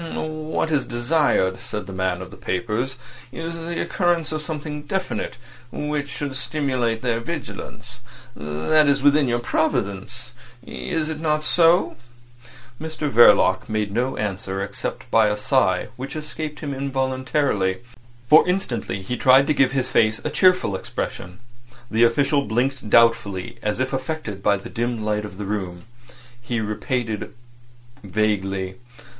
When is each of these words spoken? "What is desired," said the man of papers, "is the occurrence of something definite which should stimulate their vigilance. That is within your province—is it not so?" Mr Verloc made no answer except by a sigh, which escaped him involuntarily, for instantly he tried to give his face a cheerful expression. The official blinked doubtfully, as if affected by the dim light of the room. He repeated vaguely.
"What 0.17 0.71
is 0.71 0.87
desired," 0.87 1.59
said 1.59 1.85
the 1.85 1.93
man 1.93 2.23
of 2.23 2.41
papers, 2.41 2.95
"is 3.31 3.53
the 3.53 3.79
occurrence 3.79 4.31
of 4.31 4.41
something 4.41 4.81
definite 4.81 5.37
which 5.71 6.09
should 6.09 6.35
stimulate 6.35 7.03
their 7.03 7.19
vigilance. 7.19 7.99
That 8.35 8.87
is 8.87 9.03
within 9.03 9.27
your 9.27 9.37
province—is 9.37 11.07
it 11.09 11.19
not 11.19 11.43
so?" 11.43 11.97
Mr 12.81 13.11
Verloc 13.11 13.69
made 13.69 13.91
no 13.91 14.17
answer 14.17 14.59
except 14.63 15.05
by 15.11 15.27
a 15.27 15.37
sigh, 15.37 15.89
which 15.97 16.15
escaped 16.15 16.61
him 16.61 16.73
involuntarily, 16.73 17.81
for 18.27 18.47
instantly 18.49 19.03
he 19.03 19.15
tried 19.15 19.45
to 19.45 19.53
give 19.53 19.73
his 19.73 19.89
face 19.91 20.19
a 20.25 20.31
cheerful 20.31 20.75
expression. 20.75 21.37
The 21.91 22.05
official 22.05 22.41
blinked 22.47 22.89
doubtfully, 22.89 23.57
as 23.61 23.79
if 23.79 23.93
affected 23.93 24.41
by 24.41 24.57
the 24.57 24.67
dim 24.67 25.05
light 25.05 25.25
of 25.25 25.37
the 25.37 25.45
room. 25.45 25.83
He 26.41 26.59
repeated 26.59 27.35
vaguely. 28.03 28.77